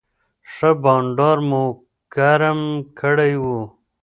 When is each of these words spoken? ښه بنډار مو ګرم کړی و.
ښه 0.53 0.69
بنډار 0.83 1.37
مو 1.49 1.63
ګرم 2.15 2.61
کړی 2.99 3.33
و. 3.41 3.45